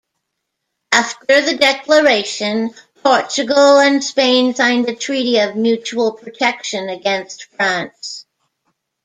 After 0.93 1.41
the 1.41 1.57
declaration, 1.59 2.73
Portugal 3.03 3.77
and 3.77 4.03
Spain 4.03 4.55
signed 4.55 4.89
a 4.89 4.95
treaty 4.95 5.37
of 5.37 5.55
mutual 5.55 6.13
protection 6.13 6.89
against 6.89 7.43
France. 7.55 8.25